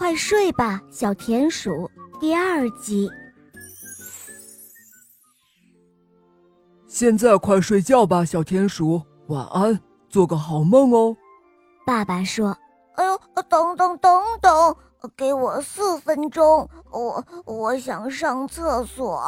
[0.00, 1.90] 快睡吧，小田鼠。
[2.18, 3.06] 第二集。
[6.88, 9.78] 现在快睡觉吧，小田鼠，晚安，
[10.08, 11.14] 做个好梦哦。
[11.84, 12.56] 爸爸说
[12.96, 14.74] ：“哎呦，等等等等，
[15.14, 19.22] 给我四分钟，我我想上厕所，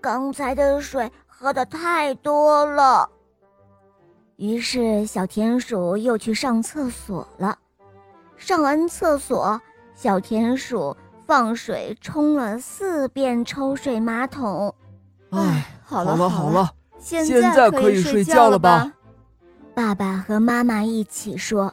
[0.00, 3.10] 刚才的水喝的太多了。”
[4.38, 7.58] 于是小田鼠又去上厕所了。
[8.36, 9.60] 上完厕所，
[10.02, 10.96] 小田鼠
[11.28, 14.74] 放水冲了四遍抽水马桶。
[15.30, 16.68] 哎，好了好了，
[16.98, 18.92] 现在可以睡觉了吧？
[19.76, 21.72] 爸爸和妈妈一起说：“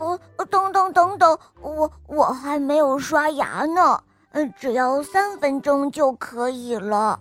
[0.00, 0.18] 哦，
[0.48, 7.20] 等等等等，我我还没有刷牙呢，嗯，只要三分钟就可以了。”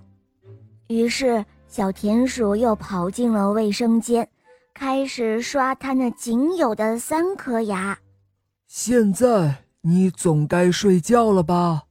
[0.87, 4.25] 于是小田鼠又跑进了卫生间，
[4.73, 7.97] 开始刷它那仅有的三颗牙。
[8.67, 11.83] 现在你总该睡觉了吧？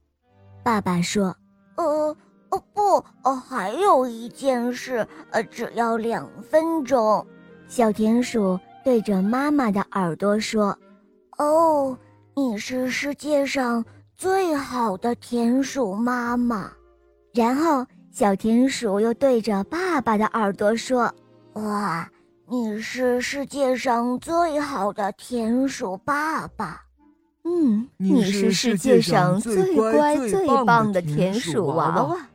[0.65, 1.33] 爸爸说
[1.77, 2.17] ：“呃，
[2.49, 2.81] 哦不，
[3.23, 7.25] 哦还有一件事，呃，只要两分钟。”
[7.69, 10.77] 小田鼠对着妈妈的耳朵说
[11.39, 11.97] ：“哦，
[12.35, 13.85] 你是世界上
[14.17, 16.69] 最好的田鼠妈妈。”
[17.33, 21.09] 然后小田鼠又对着爸爸的耳朵说
[21.55, 22.05] ：“哇。”
[22.47, 26.79] 你是世界上最好的田鼠爸爸，
[27.47, 32.27] 嗯，你是世界上最乖最棒的田鼠娃娃。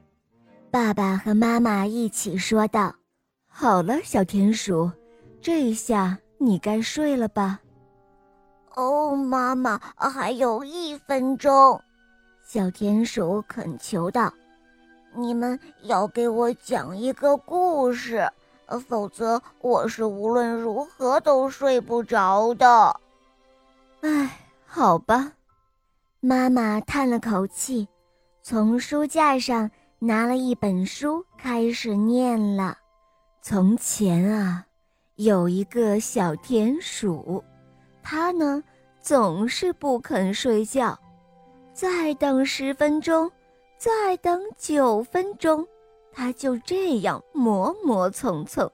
[0.70, 2.94] 爸爸和妈妈一起说道
[3.50, 4.88] ：“好了，小田鼠，
[5.40, 7.58] 这下你该睡了吧？”
[8.76, 11.80] 哦，妈妈，还有一分钟，
[12.46, 14.32] 小田鼠恳求道
[15.16, 18.30] ：“你们要给我讲一个故事。”
[18.86, 23.00] 否则，我是无论如何都睡不着的。
[24.02, 24.39] 唉，
[24.72, 25.32] 好吧，
[26.20, 27.88] 妈妈叹了口气，
[28.40, 29.68] 从书架上
[29.98, 32.78] 拿了一本书，开始念了。
[33.42, 34.64] 从前啊，
[35.16, 37.42] 有一个小田鼠，
[38.00, 38.62] 它呢
[39.00, 40.96] 总是不肯睡觉，
[41.74, 43.28] 再等十分钟，
[43.76, 45.66] 再等九分钟。
[46.12, 48.70] 它就这样磨磨蹭蹭。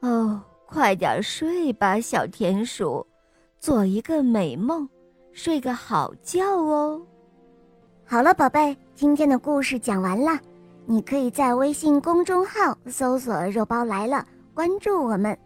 [0.00, 3.06] 哦，快点睡吧，小田鼠，
[3.60, 4.88] 做一个美梦，
[5.32, 7.02] 睡个好觉哦。
[8.04, 10.38] 好了，宝贝，今天的故事讲完了。
[10.86, 14.24] 你可以在微信公众号搜索“肉包来了”，
[14.54, 15.36] 关注我们，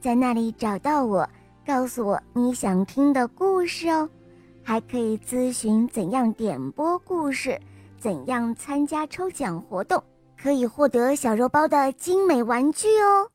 [0.00, 1.26] 在那里找到我，
[1.64, 4.08] 告诉我你想听的故事哦。
[4.62, 7.58] 还可以咨询怎样点播故事，
[7.98, 10.02] 怎样参加抽奖活动。
[10.36, 13.30] 可以获得小肉包的精美玩具哦。